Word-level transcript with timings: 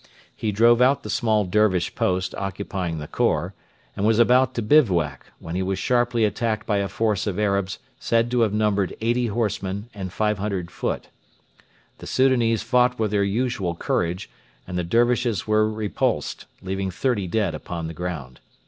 He 0.35 0.51
drove 0.51 0.81
out 0.81 1.03
the 1.03 1.11
small 1.11 1.45
Dervish 1.45 1.93
post 1.93 2.33
occupying 2.33 2.97
the 2.97 3.07
khor, 3.07 3.53
and 3.95 4.03
was 4.03 4.17
about 4.17 4.55
to 4.55 4.63
bivouac, 4.63 5.27
when 5.37 5.53
he 5.53 5.61
was 5.61 5.77
sharply 5.77 6.25
attacked 6.25 6.65
by 6.65 6.77
a 6.77 6.87
force 6.87 7.27
of 7.27 7.37
Arabs 7.37 7.77
said 7.99 8.31
to 8.31 8.41
have 8.41 8.51
numbered 8.51 8.97
80 8.99 9.27
horsemen 9.27 9.89
and 9.93 10.11
500 10.11 10.71
foot. 10.71 11.09
The 11.99 12.07
Soudanese 12.07 12.63
fought 12.63 12.97
with 12.97 13.11
their 13.11 13.23
usual 13.23 13.75
courage, 13.75 14.27
and 14.65 14.75
the 14.75 14.83
Dervishes 14.83 15.45
were 15.45 15.69
repulsed, 15.71 16.45
leaving 16.63 16.89
thirty 16.89 17.27
dead 17.27 17.53
upon 17.53 17.85
the 17.85 17.93
ground. 17.93 18.39